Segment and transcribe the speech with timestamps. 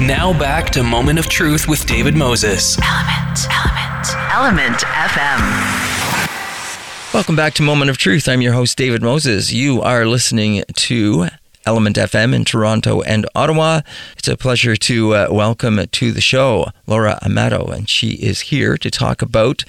[0.00, 2.78] Now back to Moment of Truth with David Moses.
[2.80, 5.42] Element, Element, Element FM.
[7.12, 8.28] Welcome back to Moment of Truth.
[8.28, 9.52] I'm your host, David Moses.
[9.52, 11.26] You are listening to
[11.66, 13.80] Element FM in Toronto and Ottawa.
[14.16, 18.78] It's a pleasure to uh, welcome to the show Laura Adamo, and she is here
[18.78, 19.64] to talk about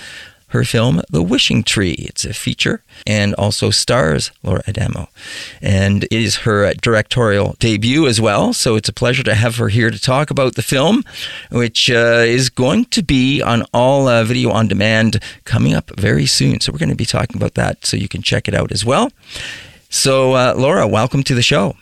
[0.50, 1.96] her film The Wishing Tree.
[2.00, 5.10] It's a feature and also stars Laura Adamo.
[5.62, 8.54] And it is her directorial debut as well.
[8.54, 11.04] So it's a pleasure to have her here to talk about the film,
[11.52, 16.26] which uh, is going to be on all uh, video on demand coming up very
[16.26, 16.60] soon.
[16.60, 18.86] So we're going to be talking about that so you can check it out as
[18.86, 19.12] well.
[19.90, 21.76] So, uh, Laura, welcome to the show.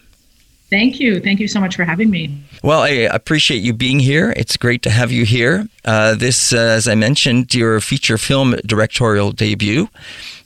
[0.69, 1.21] Thank you.
[1.21, 2.35] Thank you so much for having me.
[2.61, 4.33] Well, I appreciate you being here.
[4.35, 5.67] It's great to have you here.
[5.85, 9.87] Uh, this, uh, as I mentioned, your feature film directorial debut.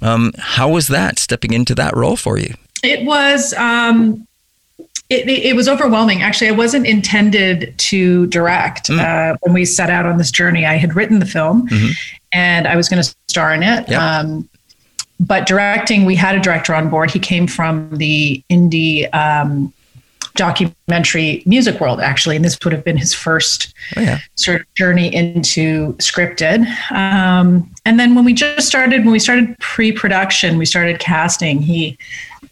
[0.02, 2.53] Um, how was that stepping into that role for you?
[2.84, 3.53] It was.
[3.53, 4.27] Um,
[5.09, 6.21] it, it, was overwhelming.
[6.21, 8.98] Actually, I wasn't intended to direct mm.
[8.98, 10.65] uh, when we set out on this journey.
[10.65, 11.91] I had written the film, mm-hmm.
[12.31, 13.90] and I was going to star in it.
[13.90, 14.01] Yep.
[14.01, 14.49] Um,
[15.20, 17.12] but directing, we had a director on board.
[17.12, 19.74] He came from the indie um,
[20.35, 24.20] documentary music world actually and this would have been his first oh, yeah.
[24.35, 29.57] sort of journey into scripted um, and then when we just started when we started
[29.59, 31.98] pre-production we started casting he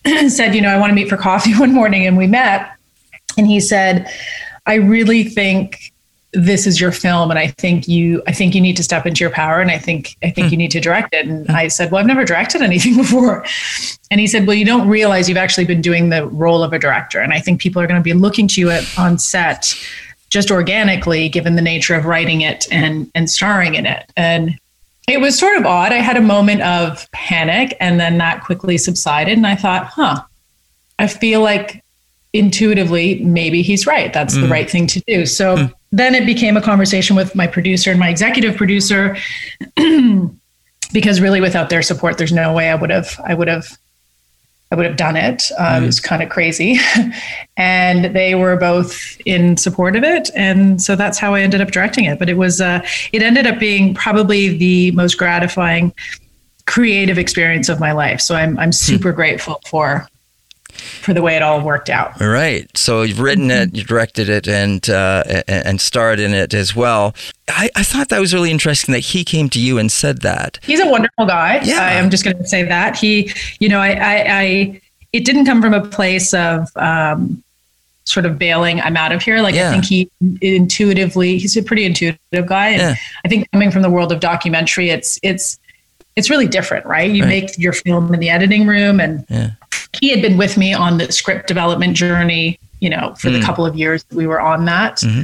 [0.27, 2.71] said you know i want to meet for coffee one morning and we met
[3.37, 4.11] and he said
[4.65, 5.88] i really think
[6.33, 9.23] this is your film and i think you i think you need to step into
[9.23, 10.51] your power and i think i think mm.
[10.51, 11.25] you need to direct it.
[11.25, 11.53] And mm.
[11.53, 13.45] i said well i've never directed anything before.
[14.11, 16.79] And he said well you don't realize you've actually been doing the role of a
[16.79, 17.19] director.
[17.19, 19.75] And i think people are going to be looking to you at, on set
[20.29, 24.11] just organically given the nature of writing it and and starring in it.
[24.15, 24.59] And
[25.07, 25.91] it was sort of odd.
[25.91, 30.21] I had a moment of panic and then that quickly subsided and i thought huh.
[30.99, 31.81] I feel like
[32.33, 34.41] intuitively maybe he's right that's mm.
[34.41, 37.91] the right thing to do so mm then it became a conversation with my producer
[37.91, 39.17] and my executive producer
[40.93, 43.77] because really without their support there's no way i would have i would have
[44.71, 45.83] i would have done it um, mm.
[45.83, 46.77] it was kind of crazy
[47.57, 51.71] and they were both in support of it and so that's how i ended up
[51.71, 52.79] directing it but it was uh,
[53.11, 55.93] it ended up being probably the most gratifying
[56.65, 58.71] creative experience of my life so i'm, I'm hmm.
[58.71, 59.15] super mm.
[59.15, 60.07] grateful for
[60.79, 62.21] for the way it all worked out.
[62.21, 62.69] All right.
[62.77, 67.15] So you've written it, you directed it, and uh, and starred in it as well.
[67.49, 70.59] I, I thought that was really interesting that he came to you and said that.
[70.63, 71.61] He's a wonderful guy.
[71.63, 71.81] Yeah.
[71.81, 74.81] I, am just going to say that he, you know, I, I, I,
[75.13, 76.69] it didn't come from a place of.
[76.75, 77.43] Um,
[78.05, 79.69] sort of bailing i'm out of here like yeah.
[79.69, 80.09] i think he
[80.41, 82.95] intuitively he's a pretty intuitive guy and yeah.
[83.23, 85.59] i think coming from the world of documentary it's it's
[86.15, 87.43] it's really different right you right.
[87.43, 89.51] make your film in the editing room and yeah
[89.93, 93.39] he had been with me on the script development journey, you know, for mm.
[93.39, 94.97] the couple of years we were on that.
[94.97, 95.23] Mm-hmm.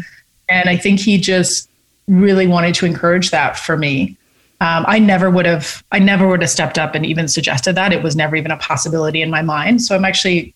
[0.49, 1.69] And I think he just
[2.07, 4.17] really wanted to encourage that for me.
[4.61, 7.93] Um, I never would have, I never would have stepped up and even suggested that.
[7.93, 9.81] It was never even a possibility in my mind.
[9.81, 10.53] So I'm actually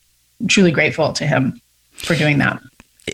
[0.48, 1.60] truly grateful to him
[1.92, 2.62] for doing that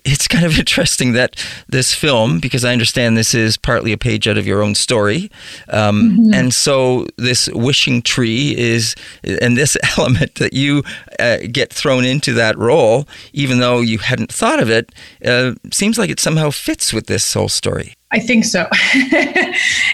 [0.04, 1.36] it's kind of interesting that
[1.68, 5.32] this film, because I understand this is partly a page out of your own story,
[5.70, 6.34] um, mm-hmm.
[6.34, 8.96] and so this wishing tree is,
[9.42, 10.84] and this element that you
[11.20, 14.92] uh, get thrown into that role, even though you hadn't thought of it,
[15.26, 17.96] uh, seems like it somehow fits with this whole story.
[18.12, 18.70] I think so,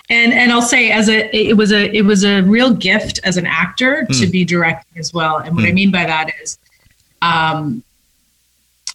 [0.10, 3.38] and and I'll say as a it was a it was a real gift as
[3.38, 4.20] an actor mm.
[4.20, 5.70] to be directing as well, and what mm.
[5.70, 6.60] I mean by that is.
[7.24, 7.84] Um,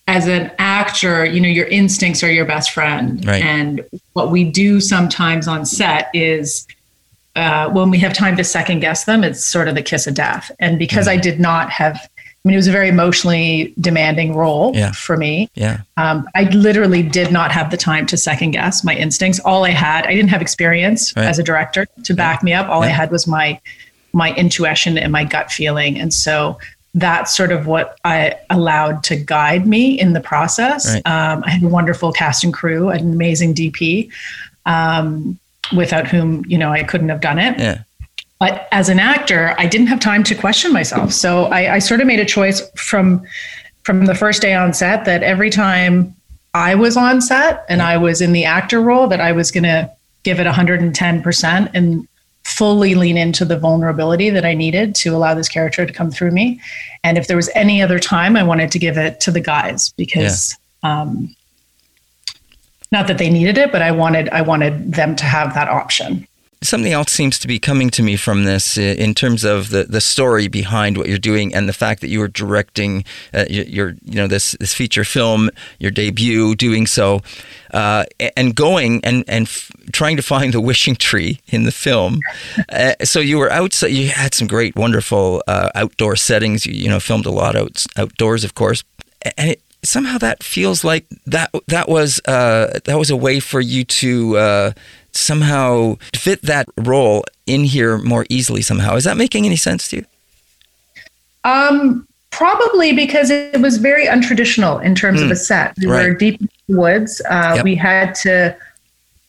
[0.06, 3.24] as an actor, you know, your instincts are your best friend.
[3.26, 3.42] Right.
[3.42, 6.66] And what we do sometimes on set is
[7.34, 10.14] uh, when we have time to second guess them, it's sort of the kiss of
[10.14, 10.50] death.
[10.58, 11.18] And because mm-hmm.
[11.18, 14.92] I did not have, I mean, it was a very emotionally demanding role yeah.
[14.92, 15.50] for me.
[15.54, 15.80] Yeah.
[15.96, 19.40] Um, I literally did not have the time to second guess my instincts.
[19.40, 21.26] All I had, I didn't have experience right.
[21.26, 22.68] as a director to back me up.
[22.68, 22.86] All yeah.
[22.86, 23.60] I had was my
[24.12, 25.98] my intuition and my gut feeling.
[25.98, 26.58] And so
[26.96, 30.94] that's sort of what I allowed to guide me in the process.
[30.94, 31.06] Right.
[31.06, 34.10] Um, I had a wonderful cast and crew, an amazing DP,
[34.64, 35.38] um,
[35.76, 37.58] without whom you know I couldn't have done it.
[37.58, 37.82] Yeah.
[38.40, 42.00] But as an actor, I didn't have time to question myself, so I, I sort
[42.00, 43.22] of made a choice from
[43.84, 46.14] from the first day on set that every time
[46.54, 49.64] I was on set and I was in the actor role, that I was going
[49.64, 49.90] to
[50.22, 52.08] give it 110 percent and
[52.46, 56.30] fully lean into the vulnerability that I needed to allow this character to come through
[56.30, 56.60] me.
[57.02, 59.92] And if there was any other time, I wanted to give it to the guys
[59.96, 61.02] because, yeah.
[61.02, 61.34] um,
[62.92, 66.26] not that they needed it, but I wanted I wanted them to have that option.
[66.62, 69.84] Something else seems to be coming to me from this uh, in terms of the,
[69.84, 73.04] the story behind what you're doing and the fact that you were directing
[73.34, 77.20] uh, your, your, you know this this feature film your debut doing so
[77.72, 78.04] uh,
[78.36, 82.20] and going and and f- trying to find the wishing tree in the film.
[82.68, 86.66] Uh, so you were outside you had some great wonderful uh, outdoor settings.
[86.66, 88.82] You, you know filmed a lot out, outdoors of course.
[89.36, 93.60] And it, somehow that feels like that that was uh, that was a way for
[93.60, 94.74] you to
[95.12, 98.96] somehow fit that role in here more easily somehow.
[98.96, 100.04] Is that making any sense to you?
[101.44, 105.74] Um, probably because it was very untraditional in terms mm, of a set.
[105.78, 106.08] We right.
[106.08, 107.22] were deep in the woods.
[107.30, 107.64] Uh, yep.
[107.64, 108.56] We had to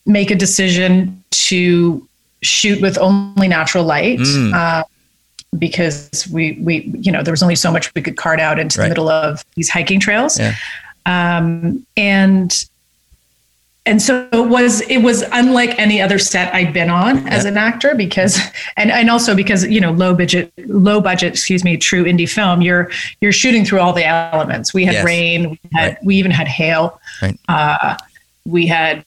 [0.05, 2.07] make a decision to
[2.41, 4.19] shoot with only natural light.
[4.19, 4.83] Mm.
[5.57, 8.79] Because we we you know there was only so much we could cart out into
[8.79, 8.85] right.
[8.85, 10.55] the middle of these hiking trails yeah.
[11.05, 12.65] um, and
[13.87, 17.57] and so it was it was unlike any other set I'd been on as an
[17.57, 18.39] actor because
[18.75, 22.61] and and also because you know low budget low budget excuse me true indie film
[22.61, 22.91] you're
[23.21, 25.05] you're shooting through all the elements we had yes.
[25.05, 25.97] rain we had right.
[26.03, 27.39] we even had hail right.
[27.47, 27.95] uh,
[28.45, 29.05] we had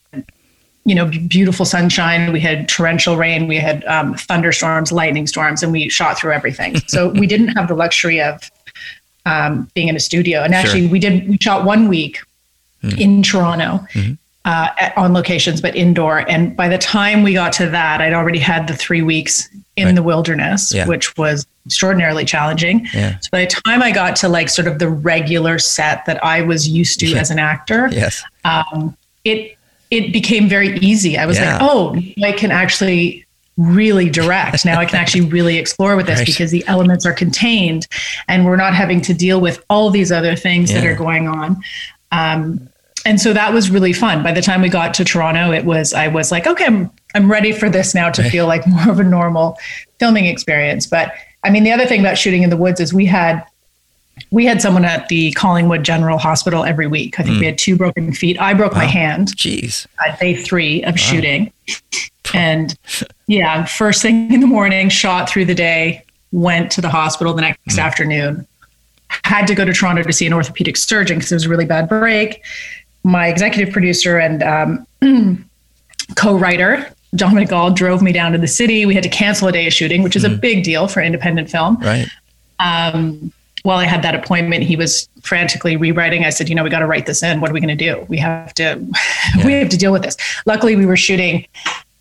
[0.90, 5.72] you know beautiful sunshine we had torrential rain we had um, thunderstorms lightning storms and
[5.72, 8.50] we shot through everything so we didn't have the luxury of
[9.24, 10.90] um, being in a studio and actually sure.
[10.90, 12.20] we did we shot one week
[12.82, 13.00] mm.
[13.00, 14.14] in Toronto mm-hmm
[14.44, 16.28] uh, at, on locations, but indoor.
[16.28, 19.86] And by the time we got to that, I'd already had the three weeks in
[19.86, 19.94] right.
[19.94, 20.86] the wilderness, yeah.
[20.86, 22.86] which was extraordinarily challenging.
[22.92, 23.18] Yeah.
[23.20, 26.42] So by the time I got to like sort of the regular set that I
[26.42, 27.20] was used to yeah.
[27.20, 29.56] as an actor, yes, um, it
[29.90, 31.18] it became very easy.
[31.18, 33.26] I was like, oh, I can actually
[33.56, 34.64] really direct.
[34.64, 36.26] Now I can actually really explore with this right.
[36.26, 37.86] because the elements are contained
[38.28, 41.62] and we're not having to deal with all these other things that are going on.
[42.12, 42.68] Um,
[43.04, 44.22] and so that was really fun.
[44.22, 47.30] By the time we got to Toronto, it was I was like, okay, I'm I'm
[47.30, 49.58] ready for this now to feel like more of a normal
[49.98, 50.86] filming experience.
[50.86, 51.12] But
[51.42, 53.44] I mean, the other thing about shooting in the woods is we had
[54.30, 57.18] we had someone at the Collingwood General Hospital every week.
[57.18, 57.40] I think mm.
[57.40, 58.40] we had two broken feet.
[58.40, 58.78] I broke wow.
[58.78, 59.28] my hand.
[59.36, 59.86] Jeez.
[60.06, 60.96] At day three of wow.
[60.96, 61.52] shooting.
[62.34, 62.76] and
[63.26, 67.42] yeah, first thing in the morning, shot through the day, went to the hospital the
[67.42, 67.82] next mm.
[67.82, 68.46] afternoon.
[69.24, 71.64] Had to go to Toronto to see an orthopedic surgeon because it was a really
[71.64, 72.42] bad break
[73.02, 75.46] my executive producer and um,
[76.16, 78.86] co-writer Dominic Gall drove me down to the city.
[78.86, 80.32] We had to cancel a day of shooting, which is mm.
[80.32, 81.76] a big deal for independent film.
[81.80, 82.06] Right.
[82.60, 86.24] Um, while I had that appointment, he was frantically rewriting.
[86.24, 87.40] I said, "You know, we got to write this in.
[87.40, 88.04] What are we going to do?
[88.08, 88.62] We have to,
[89.36, 89.46] yeah.
[89.46, 90.16] we have to deal with this."
[90.46, 91.46] Luckily, we were shooting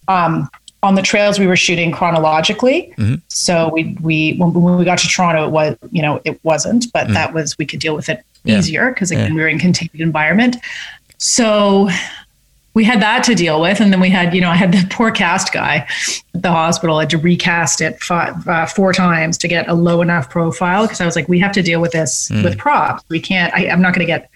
[0.07, 0.50] um,
[0.83, 1.39] on the trails.
[1.39, 3.15] We were shooting chronologically, mm-hmm.
[3.27, 6.91] so we we when, when, we got to Toronto, it was you know it wasn't,
[6.94, 7.13] but mm.
[7.13, 8.57] that was we could deal with it yeah.
[8.57, 9.35] easier because again yeah.
[9.35, 10.57] we were in contained environment.
[11.17, 11.89] So
[12.79, 14.87] we had that to deal with, and then we had you know I had the
[14.89, 15.85] poor cast guy
[16.33, 16.95] at the hospital.
[16.95, 20.83] I had to recast it five, uh, four times to get a low enough profile
[20.83, 22.41] because I was like, we have to deal with this mm.
[22.41, 23.03] with props.
[23.09, 23.53] We can't.
[23.53, 24.29] I, am not going to get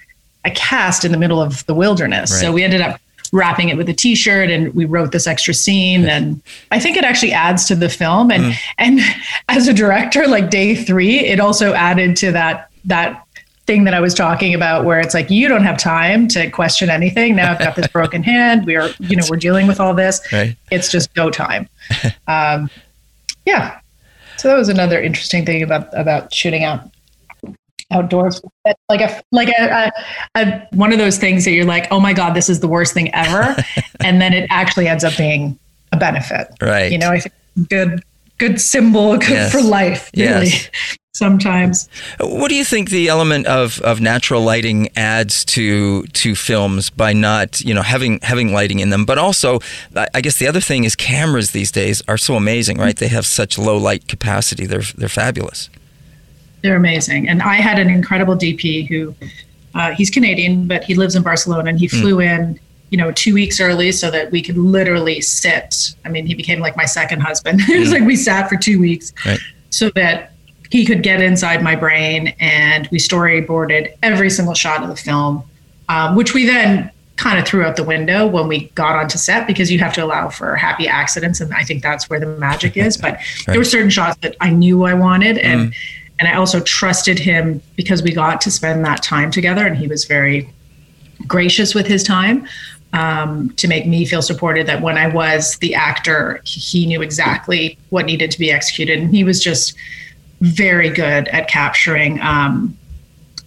[0.44, 2.32] a cast in the middle of the wilderness.
[2.32, 2.40] Right.
[2.42, 3.00] So we ended up
[3.32, 6.40] wrapping it with a t-shirt and we wrote this extra scene and
[6.70, 8.56] i think it actually adds to the film and mm.
[8.78, 9.00] and
[9.48, 13.26] as a director like day three it also added to that that
[13.66, 16.90] thing that I was talking about where it's like you don't have time to question
[16.90, 17.36] anything.
[17.36, 18.66] Now I've got this broken hand.
[18.66, 20.20] We are, you know, we're dealing with all this.
[20.32, 20.56] Right.
[20.70, 21.68] It's just no time.
[22.26, 22.70] Um,
[23.44, 23.80] yeah.
[24.38, 26.90] So that was another interesting thing about about shooting out
[27.90, 28.40] outdoors.
[28.88, 29.92] Like a like a,
[30.34, 32.68] a, a one of those things that you're like, oh my god, this is the
[32.68, 33.54] worst thing ever,
[34.00, 35.58] and then it actually ends up being
[35.92, 36.48] a benefit.
[36.62, 36.90] Right.
[36.90, 37.34] You know, I think
[37.68, 38.02] good
[38.38, 39.52] good symbol good yes.
[39.52, 40.10] for life.
[40.16, 40.46] Really.
[40.46, 40.70] Yes
[41.14, 41.88] sometimes.
[42.20, 47.12] What do you think the element of, of natural lighting adds to to films by
[47.12, 49.60] not you know having having lighting in them, but also
[49.94, 52.96] I guess the other thing is cameras these days are so amazing, right?
[52.96, 54.66] They have such low light capacity.
[54.66, 55.70] They're they're fabulous.
[56.62, 59.14] They're amazing, and I had an incredible DP who
[59.74, 62.00] uh, he's Canadian, but he lives in Barcelona, and he hmm.
[62.00, 62.38] flew mm.
[62.38, 65.96] in you know, two weeks early so that we could literally sit.
[66.04, 67.60] I mean, he became like my second husband.
[67.68, 67.94] it was hmm.
[67.94, 69.40] like we sat for two weeks right.
[69.70, 70.33] so that
[70.74, 75.40] he could get inside my brain and we storyboarded every single shot of the film,
[75.88, 79.46] um, which we then kind of threw out the window when we got onto set
[79.46, 82.76] because you have to allow for happy accidents and I think that's where the magic
[82.86, 82.96] is.
[82.96, 83.44] But right.
[83.46, 85.76] there were certain shots that I knew I wanted and mm.
[86.18, 89.86] and I also trusted him because we got to spend that time together and he
[89.86, 90.52] was very
[91.28, 92.48] gracious with his time.
[92.92, 97.76] Um, to make me feel supported that when I was the actor, he knew exactly
[97.90, 99.00] what needed to be executed.
[99.00, 99.74] And he was just
[100.44, 102.76] very good at capturing um,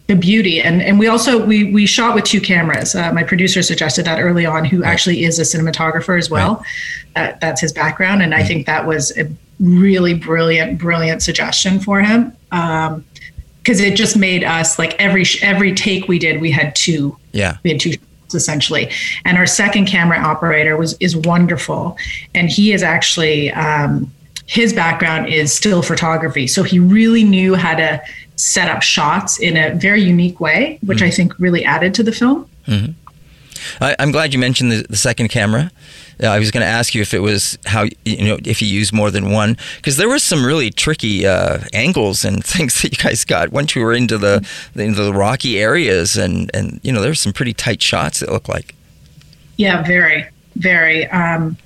[0.07, 0.61] the beauty.
[0.61, 2.95] And and we also we we shot with two cameras.
[2.95, 4.89] Uh, my producer suggested that early on who right.
[4.89, 6.63] actually is a cinematographer as well.
[7.15, 7.39] Right.
[7.39, 8.21] that's his background.
[8.21, 8.41] And mm-hmm.
[8.41, 12.35] i think that was a really brilliant brilliant suggestion for him.
[12.51, 13.05] Um
[13.59, 17.17] because it just made us like every every take we did we had two.
[17.33, 17.57] Yeah.
[17.63, 17.93] We had two
[18.33, 18.91] essentially.
[19.25, 21.97] And our second camera operator was is wonderful.
[22.33, 24.11] And he is actually um
[24.47, 28.01] his background is still photography so he really knew how to
[28.37, 31.07] set up shots in a very unique way, which mm-hmm.
[31.07, 32.49] I think really added to the film.
[32.67, 32.91] Mm-hmm.
[33.81, 35.71] I, am glad you mentioned the, the second camera.
[36.21, 38.67] Uh, I was going to ask you if it was how you know if you
[38.67, 42.91] use more than one because there were some really tricky uh, angles and things that
[42.91, 46.91] you guys got once you were into the into the rocky areas and and you
[46.91, 48.21] know there were some pretty tight shots.
[48.21, 48.73] It looked like.
[49.57, 51.07] Yeah, very, very.
[51.07, 51.57] Um,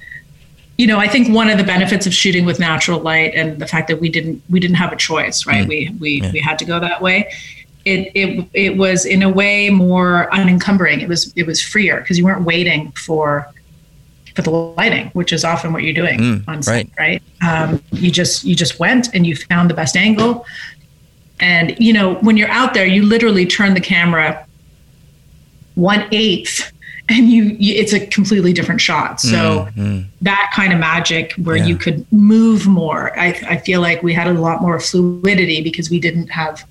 [0.78, 3.68] you know, I think one of the benefits of shooting with natural light and the
[3.68, 5.66] fact that we didn't we didn't have a choice, right?
[5.66, 5.70] Mm.
[5.70, 6.32] We we yeah.
[6.32, 7.32] we had to go that way.
[7.86, 11.02] It it it was in a way more unencumbering.
[11.02, 13.52] It was it was freer because you weren't waiting for
[14.36, 17.22] for the lighting, which is often what you're doing mm, on set, right?
[17.42, 17.70] right?
[17.70, 20.46] Um, you just you just went and you found the best angle,
[21.40, 24.46] and you know when you're out there, you literally turn the camera
[25.76, 26.72] one eighth
[27.12, 30.02] and you, you, it's a completely different shot so mm-hmm.
[30.22, 31.66] that kind of magic where yeah.
[31.66, 35.90] you could move more I, I feel like we had a lot more fluidity because
[35.90, 36.66] we didn't have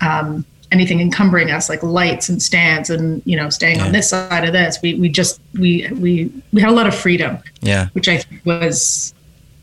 [0.00, 3.86] um, anything encumbering us like lights and stands and you know staying yeah.
[3.86, 6.94] on this side of this we, we just we we we had a lot of
[6.94, 9.14] freedom yeah which i think was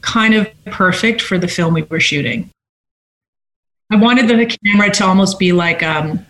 [0.02, 2.50] kind of perfect for the film we were shooting
[3.92, 6.26] i wanted the camera to almost be like um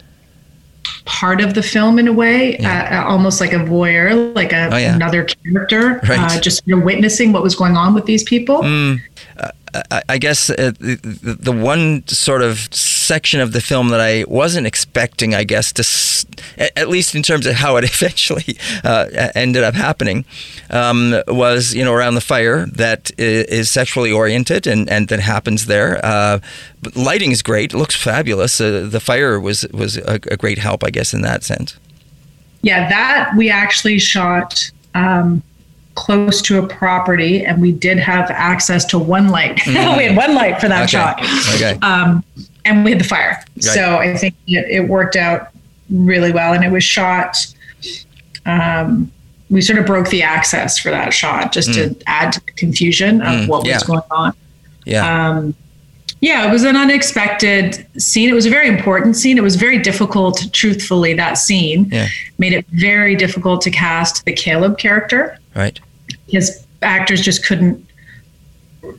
[1.10, 3.04] part of the film in a way, yeah.
[3.04, 4.96] uh, almost like a voyeur, like a, oh, yeah.
[4.96, 6.38] another character, right.
[6.38, 8.62] uh, just you're witnessing what was going on with these people.
[8.62, 9.02] Mm.
[9.36, 12.74] Uh, I guess uh, the, the one sort of
[13.10, 15.84] section of the film that I wasn't expecting, I guess, to
[16.76, 20.26] at least in terms of how it eventually uh, ended up happening,
[20.70, 25.66] um, was you know around the fire that is sexually oriented and, and that happens
[25.66, 26.00] there.
[26.06, 26.40] Uh,
[26.96, 28.62] lighting is great; it looks fabulous.
[28.62, 31.78] Uh, the fire was was a, a, great help, I guess, in that sense.
[32.62, 34.72] Yeah, that we actually shot.
[34.94, 35.42] Um,
[35.96, 39.58] close to a property and we did have access to one light.
[39.58, 39.98] Mm-hmm.
[39.98, 40.98] we had one light for that okay.
[40.98, 41.20] shot.
[41.56, 41.78] Okay.
[41.82, 42.24] Um,
[42.66, 43.44] and we had the fire.
[43.56, 43.64] Right.
[43.64, 45.50] So I think it, it, worked out
[45.90, 46.54] really well.
[46.54, 47.38] And it was shot,
[48.46, 49.12] um,
[49.50, 51.98] we sort of broke the access for that shot just mm.
[51.98, 53.48] to add to the confusion of mm.
[53.48, 53.76] what yeah.
[53.76, 54.34] was going on.
[54.86, 55.30] Yeah.
[55.30, 55.56] Um,
[56.22, 58.30] yeah, it was an unexpected scene.
[58.30, 59.38] It was a very important scene.
[59.38, 62.08] It was very difficult, truthfully, that scene yeah.
[62.38, 65.40] made it very difficult to cast the Caleb character.
[65.56, 65.80] Right
[66.26, 67.86] because actors just couldn't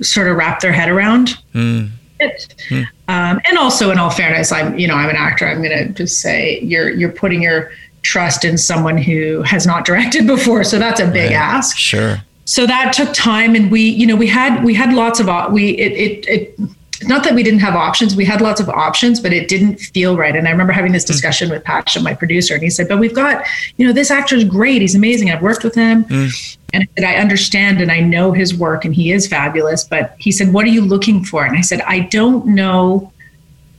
[0.01, 1.89] sort of wrap their head around mm.
[2.19, 2.55] it.
[2.69, 2.87] Mm.
[3.11, 5.45] Um, and also, in all fairness, I'm you know I'm an actor.
[5.45, 9.85] I'm going to just say you're you're putting your trust in someone who has not
[9.85, 11.33] directed before, so that's a big right.
[11.33, 11.77] ask.
[11.77, 12.19] Sure.
[12.45, 15.71] So that took time, and we you know we had we had lots of we
[15.71, 16.29] it it.
[16.29, 16.61] it
[17.05, 20.17] not that we didn't have options we had lots of options but it didn't feel
[20.17, 21.13] right and i remember having this hmm.
[21.13, 21.53] discussion mm.
[21.53, 23.45] with pasha my producer and he said but we've got
[23.77, 26.57] you know this actor is great he's amazing i've worked with him mm.
[26.73, 30.15] and I said i understand and i know his work and he is fabulous but
[30.19, 33.13] he said what are you looking for and i said i don't know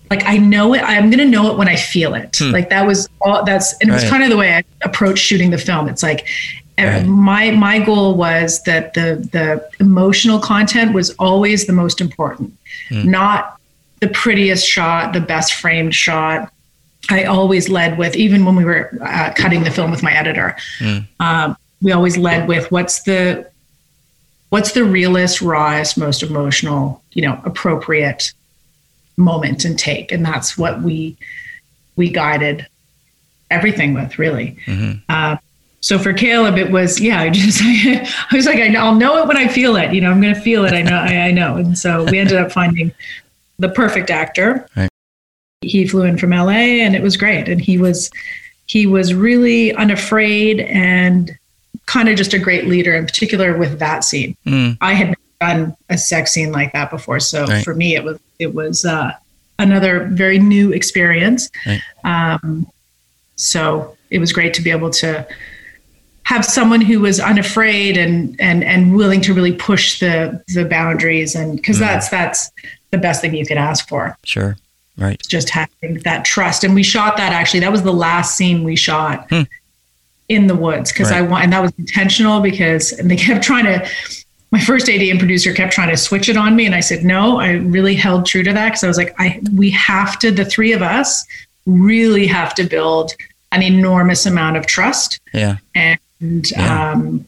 [0.09, 2.35] like I know it, I'm going to know it when I feel it.
[2.37, 2.51] Hmm.
[2.51, 4.09] Like that was all that's, and it was right.
[4.09, 5.87] kind of the way I approached shooting the film.
[5.87, 6.27] It's like,
[6.85, 7.05] Right.
[7.05, 12.57] My my goal was that the the emotional content was always the most important,
[12.91, 13.05] mm.
[13.05, 13.59] not
[14.01, 16.51] the prettiest shot, the best framed shot.
[17.09, 20.55] I always led with, even when we were uh, cutting the film with my editor,
[20.79, 21.07] mm.
[21.19, 23.49] um, we always led with what's the
[24.49, 28.33] what's the realest, rawest, most emotional, you know, appropriate
[29.17, 31.17] moment and take, and that's what we
[31.95, 32.67] we guided
[33.49, 34.57] everything with, really.
[34.65, 34.99] Mm-hmm.
[35.09, 35.37] Uh,
[35.81, 37.21] so for Caleb, it was yeah.
[37.21, 39.93] I just I was like I'll know it when I feel it.
[39.93, 40.73] You know, I'm going to feel it.
[40.73, 40.95] I know.
[40.95, 41.57] I, I, know.
[41.57, 42.91] And so we ended up finding
[43.57, 44.67] the perfect actor.
[44.75, 44.89] Right.
[45.61, 47.49] He flew in from LA, and it was great.
[47.49, 48.11] And he was
[48.67, 51.35] he was really unafraid and
[51.87, 52.95] kind of just a great leader.
[52.95, 54.77] In particular, with that scene, mm.
[54.81, 57.19] I had done a sex scene like that before.
[57.19, 57.63] So right.
[57.63, 59.13] for me, it was it was uh,
[59.57, 61.49] another very new experience.
[61.65, 61.81] Right.
[62.03, 62.67] Um,
[63.35, 65.27] so it was great to be able to
[66.31, 71.35] have someone who was unafraid and and and willing to really push the the boundaries
[71.35, 71.81] and because mm.
[71.81, 72.49] that's that's
[72.91, 74.55] the best thing you could ask for sure
[74.97, 78.63] right just having that trust and we shot that actually that was the last scene
[78.63, 79.41] we shot hmm.
[80.29, 81.19] in the woods because right.
[81.19, 83.85] i want and that was intentional because and they kept trying to
[84.51, 87.05] my first AD and producer kept trying to switch it on me and I said
[87.05, 90.31] no I really held true to that because I was like I we have to
[90.31, 91.25] the three of us
[91.65, 93.13] really have to build
[93.53, 95.57] an enormous amount of trust Yeah.
[95.73, 96.91] and Yeah.
[96.91, 97.27] um,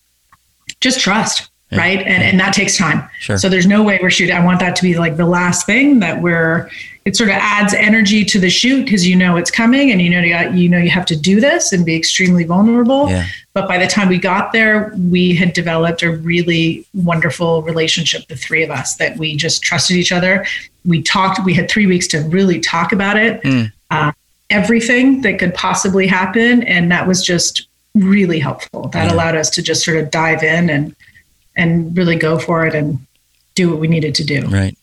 [0.80, 1.80] just trust Yeah.
[1.80, 3.38] right and, and that takes time Sure.
[3.38, 6.00] so there's no way we're shooting i want that to be like the last thing
[6.00, 6.70] that we're
[7.06, 10.10] it sort of adds energy to the shoot because you know it's coming and you
[10.10, 13.26] know you, got, you know you have to do this and be extremely vulnerable Yeah.
[13.54, 18.36] but by the time we got there we had developed a really wonderful relationship the
[18.38, 20.46] three of us that we just trusted each other
[20.86, 23.72] we talked we had three weeks to really talk about it Mm.
[23.92, 24.12] uh,
[24.50, 29.14] everything that could possibly happen and that was just really helpful that Yeah.
[29.14, 30.96] allowed us to just sort of dive in and
[31.56, 32.98] and really go for it and
[33.54, 34.76] do what we needed to do Right.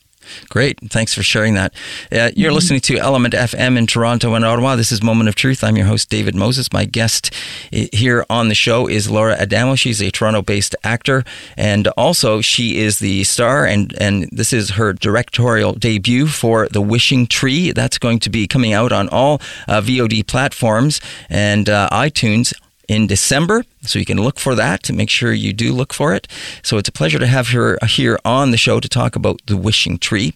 [0.49, 0.79] Great.
[0.91, 1.73] Thanks for sharing that.
[2.13, 4.77] Uh, you're listening to Element FM in Toronto and Ottawa.
[4.77, 5.65] This is Moment of Truth.
[5.65, 6.73] I'm your host, David Moses.
[6.73, 7.35] My guest
[7.73, 9.75] here on the show is Laura Adamo.
[9.75, 11.25] She's a Toronto based actor,
[11.57, 16.83] and also she is the star, and, and this is her directorial debut for The
[16.83, 17.73] Wishing Tree.
[17.73, 22.53] That's going to be coming out on all uh, VOD platforms and uh, iTunes
[22.91, 23.65] in December.
[23.83, 26.27] So you can look for that to make sure you do look for it.
[26.65, 29.57] So it's a pleasure to have her here on the show to talk about the
[29.57, 30.35] wishing tree.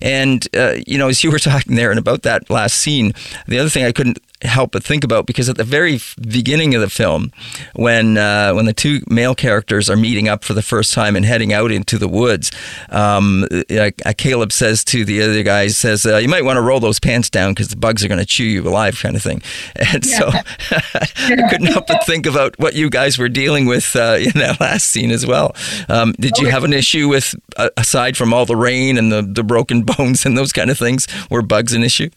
[0.00, 3.14] And, uh, you know, as you were talking there and about that last scene,
[3.48, 6.80] the other thing I couldn't help but think about because at the very beginning of
[6.80, 7.32] the film,
[7.74, 11.24] when uh, when the two male characters are meeting up for the first time and
[11.24, 12.50] heading out into the woods,
[12.90, 16.62] um, uh, uh, Caleb says to the other guy, says, uh, "You might want to
[16.62, 19.22] roll those pants down because the bugs are going to chew you alive," kind of
[19.22, 19.42] thing.
[19.90, 20.28] And so
[20.70, 24.60] I couldn't help but think about what you guys were dealing with uh, in that
[24.60, 25.54] last scene as well.
[25.88, 29.22] Um, did you have an issue with, uh, aside from all the rain and the,
[29.22, 32.10] the broken bones and those kind of things, were bugs an issue?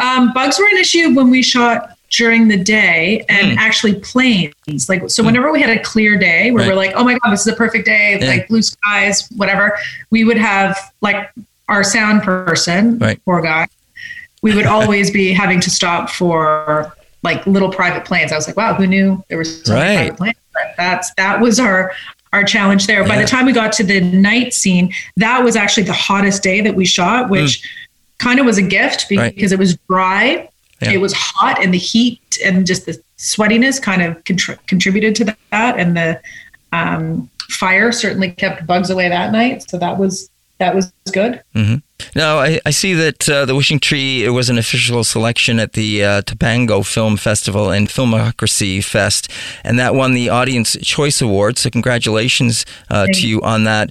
[0.00, 3.58] Um, bugs were an issue when we shot during the day and Hmm.
[3.58, 4.88] actually planes.
[4.88, 6.68] Like so whenever we had a clear day where Right.
[6.70, 8.26] we're like, oh my God, this is a perfect day, Yeah.
[8.26, 9.78] like blue skies, whatever,
[10.10, 11.30] we would have like
[11.68, 13.20] our sound person, Right.
[13.24, 13.68] poor guy,
[14.42, 16.92] we would always be having to stop for
[17.22, 18.32] like little private planes.
[18.32, 19.96] I was like, wow, who knew there was so Right.
[19.96, 20.36] private planes?
[20.52, 21.92] But that's that was our
[22.32, 23.02] our challenge there.
[23.04, 26.60] By the time we got to the night scene, that was actually the hottest day
[26.60, 27.60] that we shot, which
[28.20, 29.18] kind of was a gift Hmm.
[29.18, 29.34] Right.
[29.34, 30.48] because it was dry,
[30.80, 30.90] Yeah.
[30.96, 35.24] it was hot, and the heat and just the sweatiness kind of contri- contributed to
[35.50, 35.78] that.
[35.80, 36.20] And the
[36.72, 40.28] um, fire certainly kept bugs away that night, so that was
[40.58, 41.40] that was good.
[42.14, 45.72] Now, I, I see that uh, The Wishing Tree it was an official selection at
[45.72, 49.30] the uh, Topanga Film Festival and Filmocracy Fest,
[49.64, 51.56] and that won the Audience Choice Award.
[51.58, 53.90] So, congratulations uh, to you on that.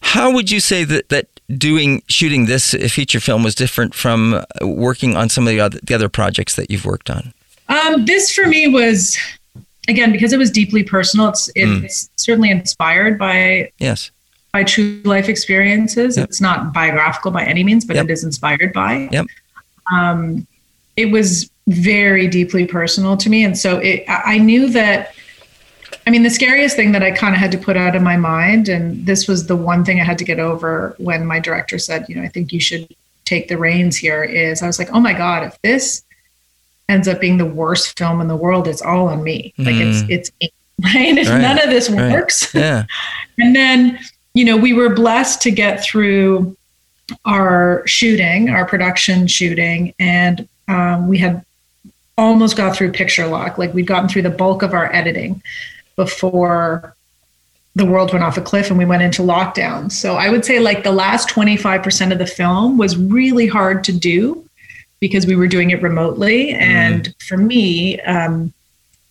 [0.00, 5.16] How would you say that, that doing shooting this feature film was different from working
[5.16, 7.32] on some of the other, the other projects that you've worked on?
[7.68, 9.16] Um, this for me was
[9.88, 11.28] again because it was deeply personal.
[11.28, 14.10] It's it's certainly inspired by Yes.
[14.52, 16.16] by true life experiences.
[16.16, 16.28] Yep.
[16.28, 18.04] It's not biographical by any means, but Yep.
[18.06, 19.08] it is inspired by.
[19.12, 19.26] Yep.
[19.92, 20.46] Um,
[20.96, 25.14] it was very deeply personal to me, and so it, I knew that.
[26.08, 28.16] I mean, the scariest thing that I kind of had to put out of my
[28.16, 31.78] mind, and this was the one thing I had to get over when my director
[31.78, 32.88] said, you know, I think you should
[33.26, 34.24] take the reins here.
[34.24, 36.02] Is I was like, oh my god, if this
[36.88, 39.52] ends up being the worst film in the world, it's all on me.
[39.58, 40.30] Like it's it's
[40.82, 41.18] right.
[41.18, 42.10] If Right, none of this right.
[42.10, 42.86] works, Yeah.
[43.38, 43.98] and then,
[44.32, 46.56] you know, we were blessed to get through
[47.26, 51.44] our shooting, our production shooting, and um, we had
[52.16, 53.58] almost got through picture lock.
[53.58, 55.42] Like we'd gotten through the bulk of our editing
[55.98, 56.94] before
[57.74, 59.90] the world went off a cliff and we went into lockdown.
[59.92, 63.92] So I would say like the last 25% of the film was really hard to
[63.92, 64.48] do
[65.00, 66.50] because we were doing it remotely.
[66.52, 68.52] And for me, um,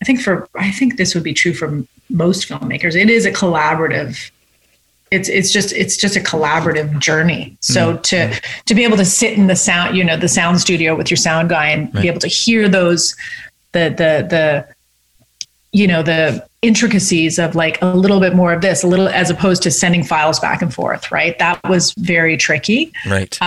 [0.02, 2.96] I think for I think this would be true for most filmmakers.
[2.96, 4.32] It is a collaborative.
[5.12, 7.58] It's it's just it's just a collaborative journey.
[7.62, 10.96] So to to be able to sit in the sound, you know, the sound studio
[10.96, 12.02] with your sound guy and Right.
[12.04, 13.16] be able to hear those
[13.72, 14.68] the the the
[15.72, 19.30] you know the intricacies of like a little bit more of this a little as
[19.30, 21.38] opposed to sending files back and forth right?
[21.40, 22.92] That was very tricky.
[23.06, 23.38] Right.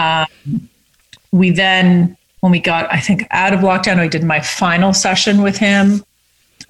[1.33, 5.42] we then when we got i think out of lockdown i did my final session
[5.42, 6.04] with him.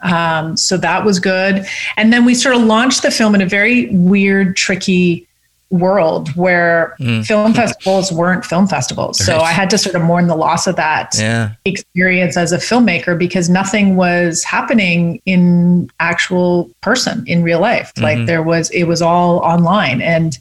[0.03, 1.67] Um, so that was good.
[1.99, 5.29] And then we sort of launched the film in a very weird tricky
[5.71, 7.25] world where mm.
[7.25, 10.75] film festivals weren't film festivals so i had to sort of mourn the loss of
[10.75, 11.53] that yeah.
[11.65, 18.17] experience as a filmmaker because nothing was happening in actual person in real life like
[18.17, 18.27] mm-hmm.
[18.27, 20.39] there was it was all online and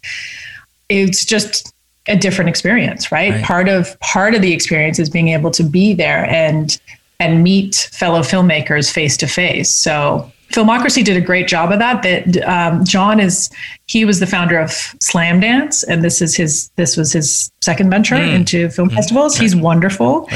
[0.89, 1.75] it's just
[2.07, 3.33] a different experience right?
[3.33, 3.43] Right.
[3.43, 6.79] part of part of the experience is being able to be there and
[7.19, 12.01] and meet fellow filmmakers face to face so Filmocracy did a great job of that.
[12.03, 13.49] That um, John is
[13.87, 14.69] he was the founder of
[15.03, 18.33] Slamdance, and this is his this was his second venture Mm.
[18.35, 19.37] into film festivals.
[19.37, 20.27] He's wonderful,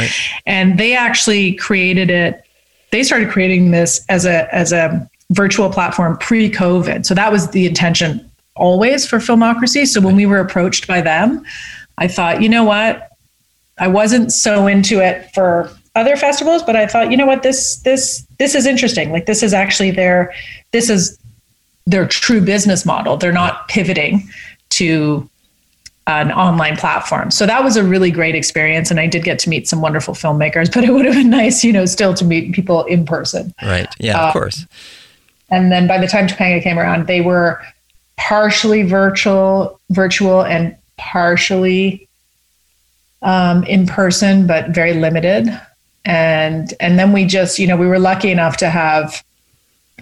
[0.45, 2.43] and they actually created it.
[2.91, 7.05] They started creating this as a as a virtual platform pre-COVID.
[7.05, 9.87] So that was the intention always for Filmocracy.
[9.87, 11.43] So when we were approached by them,
[11.97, 13.09] I thought, you know what,
[13.79, 17.77] I wasn't so into it for other festivals, but I thought, you know what, this
[17.77, 19.11] this this is interesting.
[19.11, 20.33] Like this is actually their
[20.71, 21.17] this is
[21.85, 23.17] their true business model.
[23.17, 24.27] They're not pivoting
[24.71, 25.29] to
[26.07, 27.31] an online platform.
[27.31, 30.13] So that was a really great experience and I did get to meet some wonderful
[30.13, 33.53] filmmakers, but it would have been nice, you know, still to meet people in person.
[33.61, 33.87] Right.
[33.99, 34.65] Yeah, Uh, of course.
[35.49, 37.61] And then by the time Topanga came around, they were
[38.17, 42.07] partially virtual virtual and partially
[43.21, 45.47] um, in person, but very limited.
[46.05, 49.23] And and then we just, you know, we were lucky enough to have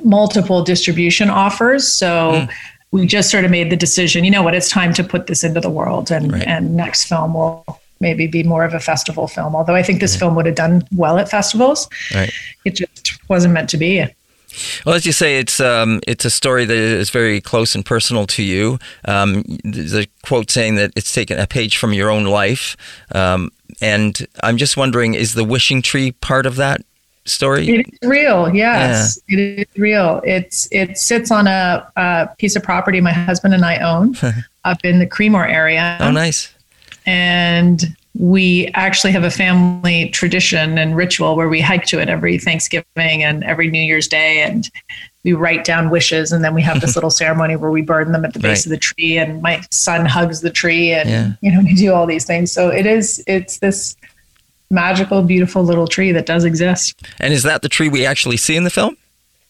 [0.04, 1.88] multiple distribution offers.
[1.88, 2.52] So hmm.
[2.92, 5.44] we just sort of made the decision, you know what, it's time to put this
[5.44, 6.12] into the world.
[6.12, 6.48] And Right.
[6.48, 9.56] and next film will maybe be more of a festival film.
[9.56, 10.20] Although I think this hmm.
[10.20, 11.88] film would have done well at festivals.
[12.16, 12.32] Right.
[12.66, 14.06] It just wasn't meant to be.
[14.86, 18.28] Well, as you say, it's um, it's a story that is very close and personal
[18.28, 18.80] to you.
[19.06, 22.76] Um, there's a quote saying that it's taken a page from your own life,
[23.14, 26.82] um, and I'm just wondering, is the wishing tree part of that
[27.26, 27.68] story?
[27.68, 29.20] It is real, yes.
[29.28, 30.22] It is real.
[30.24, 34.16] It's it sits on a, a piece of property my husband and I own
[34.66, 36.54] up in the Creemore area, oh, nice.
[37.06, 42.38] and we actually have a family tradition and ritual where we hike to it every
[42.38, 44.70] Thanksgiving and every New Year's Day, and
[45.24, 48.26] we write down wishes, and then we have this little ceremony where we burn them
[48.26, 48.66] at the base Right.
[48.66, 51.32] of the tree, and my son hugs the tree, and Yeah.
[51.42, 52.52] you know we do all these things.
[52.52, 53.96] So it is it's this
[54.70, 57.02] magical, beautiful little tree that does exist.
[57.20, 58.96] And is that the tree we actually see in the film?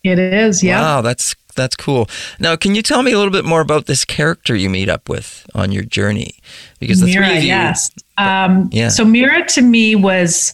[0.04, 0.82] It is, yeah.
[0.82, 2.10] Wow, that's that's cool.
[2.40, 5.10] Now, can you tell me a little bit more about this character you meet up
[5.10, 6.36] with on your journey?
[6.80, 7.92] Because the Mira, three of you, yes.
[8.18, 8.90] Um, Yeah.
[8.90, 10.54] So Mira to me was,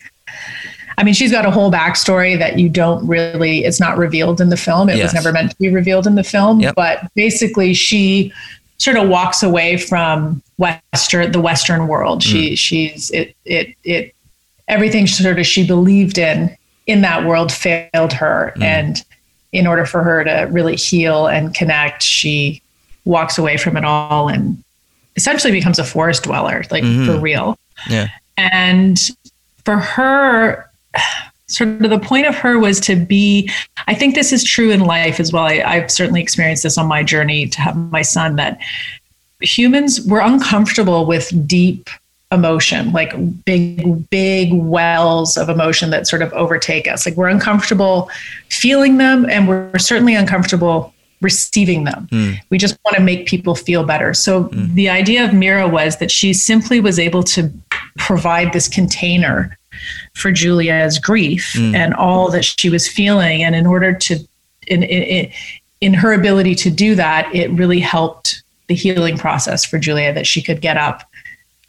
[0.98, 4.50] I mean, she's got a whole backstory that you don't really, it's not revealed in
[4.50, 4.90] the film.
[4.90, 5.08] It Yes.
[5.08, 6.60] was never meant to be revealed in the film.
[6.60, 6.76] Yep.
[6.76, 8.34] But basically, she
[8.78, 12.22] sort of walks away from Western, the Western world.
[12.22, 12.26] Mm.
[12.26, 14.16] She, she's, it, it, it,
[14.68, 16.56] everything sort of she believed in
[16.88, 18.54] in that world failed her.
[18.58, 18.64] Mm.
[18.64, 19.06] And
[19.58, 22.62] in order for her to really heal and connect, she
[23.06, 24.64] walks away from it all and
[25.16, 27.22] essentially becomes a forest dweller, like for mm-hmm.
[27.22, 27.58] real.
[27.90, 29.00] yeah, And
[29.66, 30.70] for her,
[31.48, 33.50] sort of the point of her was to be,
[33.88, 35.46] I think this is true in life as well.
[35.46, 38.60] I, I've certainly experienced this on my journey to have my son that
[39.42, 41.90] humans were uncomfortable with deep
[42.32, 43.14] emotion, like
[43.46, 47.06] big, big wells of emotion that sort of overtake us.
[47.06, 48.10] Like we're uncomfortable
[48.50, 52.08] feeling them and we're certainly uncomfortable receiving them.
[52.12, 52.32] Hmm.
[52.50, 54.14] We just want to make people feel better.
[54.14, 54.76] So hmm.
[54.76, 57.52] the idea of Mira was that she simply was able to
[57.98, 59.58] provide this container
[60.14, 61.74] for Julia's grief hmm.
[61.74, 63.42] and all that she was feeling.
[63.42, 64.20] And in order to,
[64.68, 65.32] in, in,
[65.80, 70.28] in her ability to do that, it really helped the healing process for Julia that
[70.28, 71.10] she could get up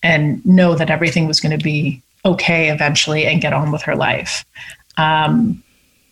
[0.03, 3.97] and know that everything was going to be okay eventually and get on with her
[3.97, 4.45] life.
[4.97, 5.63] Um,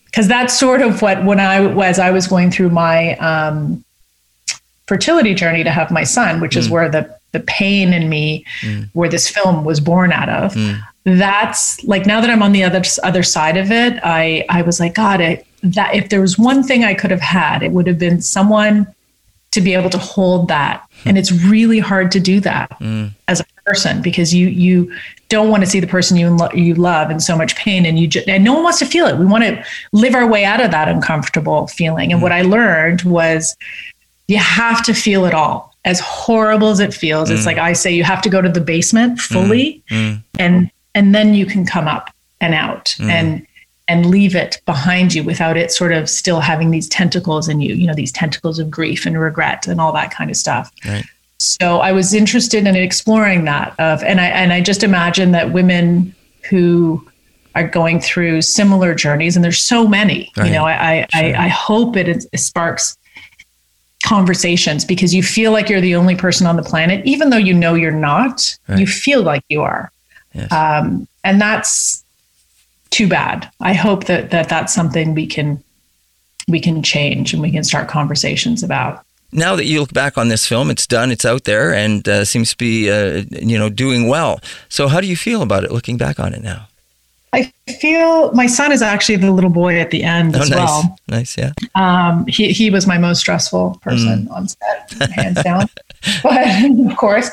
[0.05, 3.83] because that's sort of what when I was I was going through my um,
[4.87, 8.45] fertility journey to have my son, which is where the the pain in me,
[8.93, 10.55] where this film was born out of.
[11.03, 14.79] That's like now that I'm on the other other side of it, I I was
[14.79, 17.85] like, God, it, that if there was one thing I could have had, it would
[17.85, 18.87] have been someone
[19.51, 23.11] to be able to hold that, and it's really hard to do that mm.
[23.27, 24.91] as a person because you you
[25.29, 27.99] don't want to see the person you lo- you love in so much pain and
[27.99, 29.17] you just and no one wants to feel it.
[29.17, 32.11] We want to live our way out of that uncomfortable feeling.
[32.11, 32.35] And what mm.
[32.35, 33.55] i learned was
[34.27, 35.73] you have to feel it all.
[35.85, 37.45] As horrible as it feels it's mm.
[37.45, 39.81] like i say you have to go to the basement fully
[40.37, 42.09] and and then you can come up
[42.41, 42.95] and out.
[42.99, 43.46] And
[43.87, 47.73] and leave it behind you without it sort of still having these tentacles in you
[47.75, 51.05] you know these tentacles of grief and regret and all that kind of stuff Right.
[51.39, 55.53] so I was interested in exploring that of and I and I just imagine that
[55.53, 56.13] women
[56.49, 57.05] who
[57.55, 60.47] are going through similar journeys and there's so many Right.
[60.47, 62.97] you know I I, I I hope it sparks
[64.03, 67.53] conversations because you feel like you're the only person on the planet even though you
[67.53, 68.79] know you're not Right.
[68.79, 69.91] you feel like you are
[70.33, 70.51] Yes.
[70.51, 72.03] um, and that's
[72.89, 75.63] too bad I hope that that that's something we can
[76.47, 80.29] we can change and we can start conversations about now that you look back on
[80.29, 83.69] this film, it's done, it's out there, and uh, seems to be, uh, you know,
[83.69, 84.39] doing well.
[84.69, 86.67] So, how do you feel about it looking back on it now?
[87.33, 90.57] I feel my son is actually the little boy at the end Oh, as nice.
[90.57, 90.97] well.
[91.09, 91.51] Nice, yeah.
[91.75, 95.67] Um, he he was my most stressful person on set, hands down.
[96.23, 96.47] But
[96.91, 97.29] of course,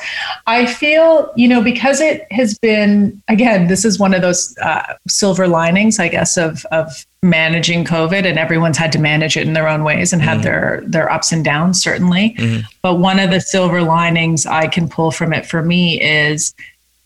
[0.47, 3.69] I feel you know because it has been again.
[3.69, 8.39] This is one of those uh, silver linings, I guess, of of managing COVID, and
[8.39, 11.45] everyone's had to manage it in their own ways and had their their ups and
[11.45, 12.37] downs certainly.
[12.83, 16.53] But one of the silver linings I can pull from it for me is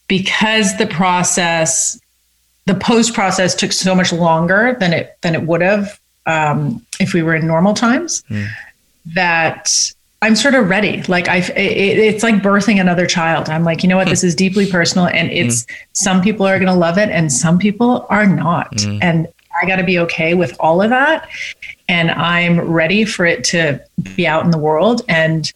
[0.06, 1.98] because the process
[2.68, 7.14] the post process took so much longer than it than it would have um, if
[7.14, 8.44] we were in normal times hmm.
[9.14, 9.72] that
[10.20, 11.02] I'm sort of ready.
[11.04, 13.48] Like I, it, it's like birthing another child.
[13.48, 14.06] I'm like, you know what?
[14.06, 14.10] Hmm.
[14.10, 15.36] This is deeply personal, and hmm.
[15.36, 19.26] it's some people are going to love it, and some people are not, and
[19.60, 21.28] I got to be okay with all of that.
[21.88, 23.82] And I'm ready for it to
[24.14, 25.50] be out in the world and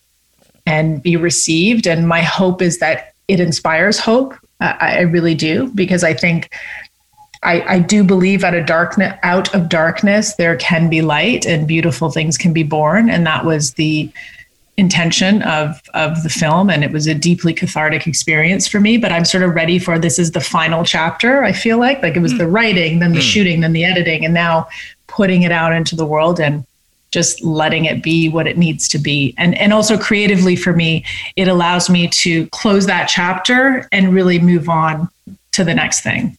[0.64, 1.86] and be received.
[1.86, 4.34] And my hope is that it inspires hope.
[4.60, 6.48] I, I really do because I think
[7.42, 11.66] I, I do believe out of darkness out of darkness there can be light and
[11.66, 13.10] beautiful things can be born.
[13.10, 14.10] And that was the
[14.76, 16.70] intention of of the film.
[16.70, 19.98] And it was a deeply cathartic experience for me but i'm sort of ready for
[19.98, 22.02] this is the final chapter i feel like.
[22.02, 22.38] Like it was hmm.
[22.38, 23.22] the writing then the hmm.
[23.22, 24.68] shooting then the editing and now
[25.08, 26.64] putting it out into the world and
[27.10, 29.34] just letting it be what it needs to be.
[29.36, 31.04] And and also creatively for me
[31.36, 35.08] it allows me to close that chapter and really move on
[35.52, 36.38] to the next thing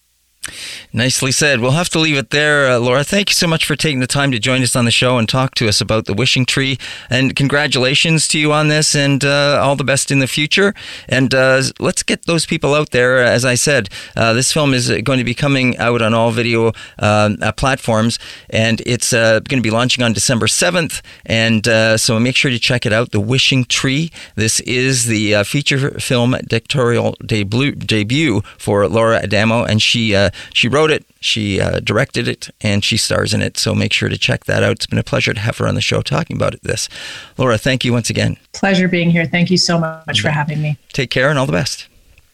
[0.92, 1.60] Nicely said.
[1.60, 3.04] We'll have to leave it there, uh, Laura.
[3.04, 5.28] Thank you so much for taking the time to join us on the show and
[5.28, 6.78] talk to us about the wishing tree.
[7.10, 10.74] And congratulations to you on this, and uh, all the best in the future.
[11.08, 13.24] And uh, let's get those people out there.
[13.24, 16.74] As I said, uh, this film is going to be coming out on all video
[17.00, 21.02] um, uh, platforms, and it's uh, going to be launching on December seventh.
[21.26, 23.12] And uh, so make sure to check it out.
[23.12, 24.12] The Wishing Tree.
[24.36, 30.30] This is the uh, feature film directorial debut debut for Laura Adamo, and she uh,
[30.54, 33.58] she wrote it, she uh, directed it, and she stars in it.
[33.58, 34.72] So make sure to check that out.
[34.74, 36.90] It's been a pleasure to have her on the show talking about this.
[37.38, 38.38] Laura, thank you once again.
[38.54, 41.52] pleasure being here thank you so much for having me Take care and all the
[41.52, 41.88] best.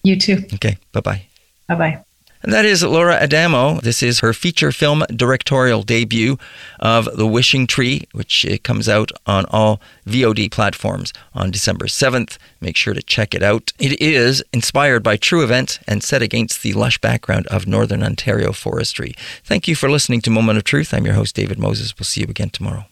[0.03, 1.21] you too Okay, bye bye.
[1.67, 2.03] bye bye
[2.41, 3.81] And that is Laura Adamo.
[3.81, 6.37] This is her feature film directorial debut
[6.79, 12.37] of The Wishing Tree, which uh, comes out on all VOD platforms on December 7th.
[12.61, 13.73] Make sure to check it out.
[13.77, 18.53] It is inspired by true events and set against the lush background of Northern Ontario
[18.53, 19.15] forestry.
[19.43, 20.93] Thank you for listening to Moment of Truth.
[20.93, 21.93] I'm your host, David Moses.
[21.99, 22.85] We'll see you again tomorrow.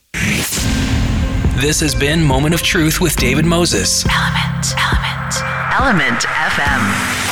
[1.62, 4.05] This has been Moment of Truth with David Moses.
[4.05, 4.75] Element.
[4.77, 5.33] Element.
[5.73, 7.26] Element FM.